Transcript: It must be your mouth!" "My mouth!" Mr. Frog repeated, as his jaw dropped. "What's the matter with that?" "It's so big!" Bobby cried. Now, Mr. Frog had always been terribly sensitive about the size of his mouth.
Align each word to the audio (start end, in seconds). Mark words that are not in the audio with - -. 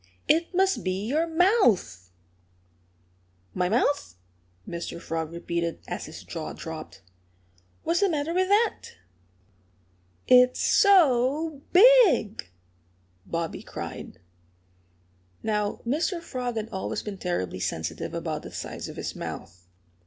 It 0.27 0.55
must 0.55 0.83
be 0.83 1.05
your 1.05 1.27
mouth!" 1.27 2.09
"My 3.53 3.69
mouth!" 3.69 4.15
Mr. 4.67 4.99
Frog 4.99 5.31
repeated, 5.31 5.79
as 5.87 6.05
his 6.07 6.23
jaw 6.23 6.53
dropped. 6.53 7.03
"What's 7.83 7.99
the 7.99 8.09
matter 8.09 8.33
with 8.33 8.47
that?" 8.47 8.93
"It's 10.27 10.59
so 10.59 11.61
big!" 11.71 12.49
Bobby 13.27 13.61
cried. 13.61 14.17
Now, 15.43 15.81
Mr. 15.85 16.19
Frog 16.19 16.55
had 16.55 16.69
always 16.69 17.03
been 17.03 17.19
terribly 17.19 17.59
sensitive 17.59 18.15
about 18.15 18.41
the 18.41 18.51
size 18.51 18.89
of 18.89 18.95
his 18.97 19.15
mouth. 19.15 19.67